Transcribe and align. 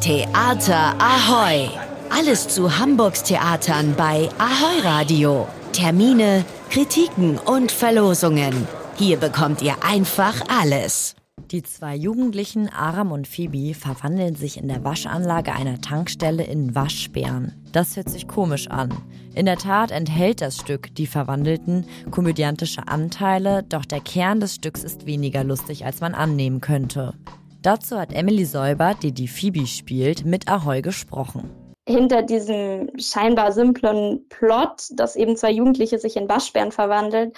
Theater 0.00 0.94
Ahoy! 1.00 1.68
Alles 2.08 2.46
zu 2.46 2.78
Hamburgs 2.78 3.24
Theatern 3.24 3.94
bei 3.96 4.28
Ahoy 4.38 4.80
Radio. 4.84 5.48
Termine, 5.72 6.44
Kritiken 6.70 7.36
und 7.36 7.72
Verlosungen. 7.72 8.68
Hier 8.96 9.16
bekommt 9.16 9.60
ihr 9.60 9.74
einfach 9.82 10.40
alles. 10.48 11.16
Die 11.50 11.64
zwei 11.64 11.96
Jugendlichen 11.96 12.68
Aram 12.68 13.10
und 13.10 13.26
Phoebe 13.26 13.74
verwandeln 13.74 14.36
sich 14.36 14.56
in 14.56 14.68
der 14.68 14.84
Waschanlage 14.84 15.52
einer 15.52 15.80
Tankstelle 15.80 16.44
in 16.44 16.76
Waschbären. 16.76 17.54
Das 17.72 17.96
hört 17.96 18.08
sich 18.08 18.28
komisch 18.28 18.68
an. 18.68 18.94
In 19.34 19.46
der 19.46 19.56
Tat 19.56 19.90
enthält 19.90 20.40
das 20.40 20.58
Stück 20.58 20.94
die 20.94 21.08
verwandelten 21.08 21.84
komödiantische 22.12 22.86
Anteile, 22.86 23.64
doch 23.64 23.84
der 23.84 24.00
Kern 24.00 24.38
des 24.38 24.54
Stücks 24.54 24.84
ist 24.84 25.06
weniger 25.06 25.42
lustig, 25.42 25.84
als 25.84 26.00
man 26.00 26.14
annehmen 26.14 26.60
könnte. 26.60 27.14
Dazu 27.60 27.98
hat 27.98 28.12
Emily 28.12 28.44
Säuber, 28.44 28.94
die 28.94 29.12
die 29.12 29.28
Phoebe 29.28 29.66
spielt, 29.66 30.24
mit 30.24 30.48
Ahoy 30.48 30.80
gesprochen. 30.80 31.74
Hinter 31.88 32.22
diesem 32.22 32.90
scheinbar 32.98 33.52
simplen 33.52 34.28
Plot, 34.28 34.90
dass 34.92 35.16
eben 35.16 35.36
zwei 35.36 35.50
Jugendliche 35.50 35.98
sich 35.98 36.16
in 36.16 36.28
Waschbären 36.28 36.70
verwandeln, 36.70 37.32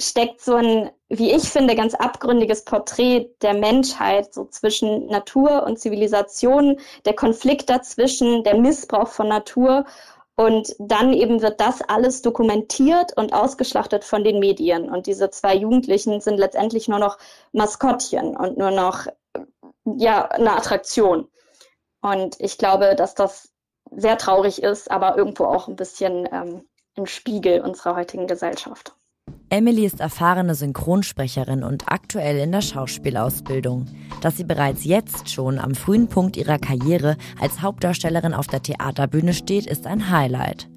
steckt 0.00 0.40
so 0.40 0.54
ein, 0.54 0.90
wie 1.08 1.32
ich 1.32 1.48
finde, 1.48 1.74
ganz 1.74 1.94
abgründiges 1.94 2.64
Porträt 2.64 3.28
der 3.42 3.54
Menschheit, 3.54 4.32
so 4.32 4.44
zwischen 4.46 5.06
Natur 5.06 5.64
und 5.64 5.78
Zivilisation, 5.78 6.78
der 7.04 7.14
Konflikt 7.14 7.68
dazwischen, 7.68 8.44
der 8.44 8.56
Missbrauch 8.56 9.08
von 9.08 9.28
Natur. 9.28 9.84
Und 10.36 10.76
dann 10.78 11.12
eben 11.12 11.42
wird 11.42 11.60
das 11.60 11.82
alles 11.82 12.22
dokumentiert 12.22 13.16
und 13.16 13.32
ausgeschlachtet 13.32 14.04
von 14.04 14.22
den 14.22 14.38
Medien. 14.38 14.88
Und 14.88 15.08
diese 15.08 15.30
zwei 15.30 15.56
Jugendlichen 15.56 16.20
sind 16.20 16.38
letztendlich 16.38 16.86
nur 16.86 17.00
noch 17.00 17.18
Maskottchen 17.52 18.36
und 18.36 18.56
nur 18.56 18.70
noch, 18.70 19.06
ja, 19.96 20.26
eine 20.26 20.52
Attraktion. 20.52 21.28
Und 22.00 22.36
ich 22.38 22.58
glaube, 22.58 22.94
dass 22.94 23.14
das 23.14 23.52
sehr 23.90 24.18
traurig 24.18 24.62
ist, 24.62 24.90
aber 24.90 25.16
irgendwo 25.16 25.44
auch 25.44 25.68
ein 25.68 25.76
bisschen 25.76 26.28
ähm, 26.30 26.62
ein 26.96 27.06
Spiegel 27.06 27.60
unserer 27.60 27.96
heutigen 27.96 28.26
Gesellschaft. 28.26 28.94
Emily 29.50 29.84
ist 29.84 30.00
erfahrene 30.00 30.54
Synchronsprecherin 30.54 31.62
und 31.62 31.84
aktuell 31.88 32.38
in 32.38 32.52
der 32.52 32.60
Schauspielausbildung. 32.60 33.86
Dass 34.20 34.36
sie 34.36 34.44
bereits 34.44 34.84
jetzt 34.84 35.30
schon 35.30 35.58
am 35.58 35.74
frühen 35.74 36.08
Punkt 36.08 36.36
ihrer 36.36 36.58
Karriere 36.58 37.16
als 37.40 37.62
Hauptdarstellerin 37.62 38.34
auf 38.34 38.46
der 38.46 38.62
Theaterbühne 38.62 39.32
steht, 39.32 39.66
ist 39.66 39.86
ein 39.86 40.10
Highlight. 40.10 40.68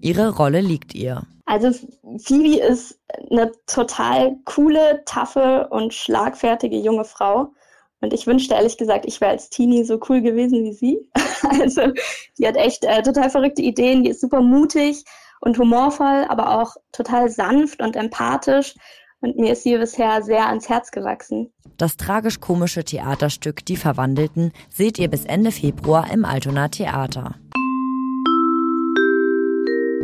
Ihre 0.00 0.34
Rolle 0.36 0.60
liegt 0.60 0.94
ihr. 0.94 1.22
Also 1.44 1.72
Phoebe 2.18 2.60
ist 2.60 3.00
eine 3.30 3.50
total 3.66 4.36
coole, 4.44 5.02
taffe 5.04 5.66
und 5.70 5.92
schlagfertige 5.92 6.76
junge 6.76 7.04
Frau. 7.04 7.52
Und 8.00 8.14
ich 8.14 8.26
wünschte 8.26 8.54
ehrlich 8.54 8.78
gesagt, 8.78 9.04
ich 9.06 9.20
wäre 9.20 9.32
als 9.32 9.50
Teenie 9.50 9.84
so 9.84 10.00
cool 10.08 10.20
gewesen 10.22 10.64
wie 10.64 10.72
sie. 10.72 10.98
Also 11.60 11.92
die 12.38 12.46
hat 12.46 12.56
echt 12.56 12.84
äh, 12.84 13.02
total 13.02 13.30
verrückte 13.30 13.62
Ideen, 13.62 14.04
die 14.04 14.10
ist 14.10 14.20
super 14.20 14.42
mutig 14.42 15.04
und 15.40 15.58
humorvoll, 15.58 16.26
aber 16.28 16.60
auch 16.60 16.76
total 16.92 17.30
sanft 17.30 17.82
und 17.82 17.96
empathisch. 17.96 18.74
Und 19.20 19.36
mir 19.36 19.52
ist 19.52 19.62
sie 19.62 19.76
bisher 19.76 20.22
sehr 20.22 20.46
ans 20.46 20.68
Herz 20.68 20.90
gewachsen. 20.90 21.50
Das 21.76 21.96
tragisch-komische 21.96 22.84
Theaterstück 22.84 23.64
Die 23.64 23.76
Verwandelten 23.76 24.52
seht 24.68 24.98
ihr 24.98 25.08
bis 25.08 25.24
Ende 25.24 25.50
Februar 25.50 26.12
im 26.12 26.24
Altona 26.24 26.68
Theater. 26.68 27.34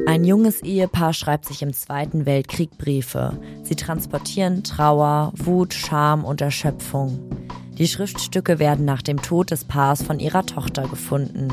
Ein 0.07 0.25
junges 0.25 0.63
Ehepaar 0.63 1.13
schreibt 1.13 1.45
sich 1.45 1.63
im 1.63 1.73
Zweiten 1.73 2.27
Weltkrieg 2.27 2.79
Briefe. 2.79 3.39
Sie 3.63 3.77
transportieren 3.77 4.65
Trauer, 4.65 5.33
Wut, 5.37 5.75
Scham 5.75 6.25
und 6.25 6.41
Erschöpfung. 6.41 7.19
Die 7.79 7.89
Schriftstücke 7.89 8.59
werden 8.59 8.87
nach 8.87 9.03
dem 9.03 9.21
Tod 9.21 9.51
des 9.51 9.65
Paars 9.65 10.03
von 10.03 10.19
ihrer 10.19 10.47
Tochter 10.47 10.89
gefunden. 10.89 11.49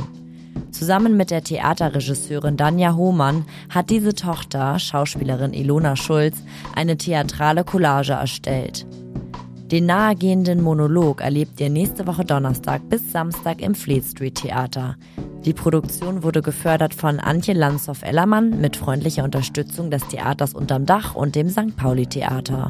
Zusammen 0.72 1.18
mit 1.18 1.32
der 1.32 1.44
Theaterregisseurin 1.44 2.56
Danja 2.56 2.96
Hohmann 2.96 3.46
hat 3.70 3.90
diese 3.90 4.14
Tochter, 4.16 4.80
Schauspielerin 4.80 5.54
Ilona 5.54 5.96
Schulz, 5.96 6.38
eine 6.76 6.98
theatrale 6.98 7.64
Collage 7.64 8.14
erstellt. 8.14 8.86
Den 9.72 9.86
nahegehenden 9.86 10.62
Monolog 10.62 11.22
erlebt 11.22 11.60
ihr 11.60 11.70
nächste 11.70 12.08
Woche 12.08 12.24
Donnerstag 12.24 12.88
bis 12.90 13.12
Samstag 13.12 13.62
im 13.62 13.76
Fleet 13.76 14.06
Street 14.06 14.36
Theater. 14.36 14.96
Die 15.46 15.54
Produktion 15.54 16.24
wurde 16.24 16.42
gefördert 16.42 16.94
von 16.94 17.20
Antje 17.20 17.54
Lanzhoff-Ellermann 17.54 18.62
mit 18.62 18.78
freundlicher 18.78 19.24
Unterstützung 19.24 19.92
des 19.92 20.08
Theaters 20.08 20.54
unterm 20.54 20.86
Dach 20.86 21.16
und 21.16 21.36
dem 21.36 21.50
St. 21.50 21.76
Pauli 21.76 22.06
Theater. 22.06 22.70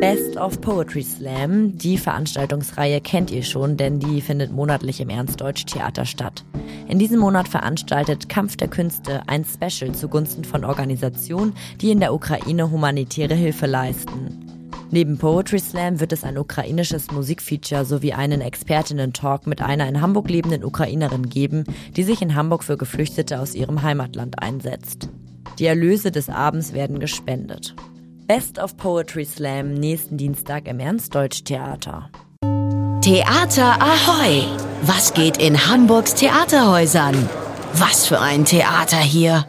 Best 0.00 0.36
of 0.36 0.60
Poetry 0.60 1.02
Slam. 1.02 1.76
Die 1.76 1.98
Veranstaltungsreihe 1.98 3.00
kennt 3.00 3.32
ihr 3.32 3.42
schon, 3.42 3.76
denn 3.76 3.98
die 3.98 4.20
findet 4.20 4.52
monatlich 4.52 5.00
im 5.00 5.08
Ernstdeutsch 5.08 5.66
Theater 5.66 6.04
statt. 6.04 6.44
In 6.86 7.00
diesem 7.00 7.18
Monat 7.18 7.48
veranstaltet 7.48 8.28
Kampf 8.28 8.56
der 8.56 8.68
Künste 8.68 9.22
ein 9.26 9.44
Special 9.44 9.92
zugunsten 9.92 10.44
von 10.44 10.64
Organisationen, 10.64 11.52
die 11.80 11.90
in 11.90 11.98
der 11.98 12.14
Ukraine 12.14 12.70
humanitäre 12.70 13.34
Hilfe 13.34 13.66
leisten. 13.66 14.70
Neben 14.92 15.18
Poetry 15.18 15.58
Slam 15.58 15.98
wird 15.98 16.12
es 16.12 16.22
ein 16.22 16.38
ukrainisches 16.38 17.10
Musikfeature 17.10 17.84
sowie 17.84 18.12
einen 18.12 18.40
Expertinnen-Talk 18.40 19.48
mit 19.48 19.60
einer 19.60 19.88
in 19.88 20.00
Hamburg 20.00 20.30
lebenden 20.30 20.64
Ukrainerin 20.64 21.28
geben, 21.28 21.64
die 21.96 22.04
sich 22.04 22.22
in 22.22 22.36
Hamburg 22.36 22.62
für 22.62 22.76
Geflüchtete 22.76 23.40
aus 23.40 23.56
ihrem 23.56 23.82
Heimatland 23.82 24.40
einsetzt. 24.40 25.08
Die 25.58 25.66
Erlöse 25.66 26.12
des 26.12 26.28
Abends 26.28 26.72
werden 26.72 27.00
gespendet. 27.00 27.74
Best 28.28 28.58
of 28.58 28.76
Poetry 28.76 29.24
Slam 29.24 29.72
nächsten 29.72 30.18
Dienstag 30.18 30.68
im 30.68 30.80
Ernstdeutsch 30.80 31.44
Theater. 31.44 32.10
Theater 33.00 33.80
Ahoy! 33.80 34.42
Was 34.82 35.14
geht 35.14 35.38
in 35.38 35.66
Hamburgs 35.66 36.14
Theaterhäusern? 36.14 37.26
Was 37.72 38.06
für 38.06 38.20
ein 38.20 38.44
Theater 38.44 38.98
hier! 38.98 39.46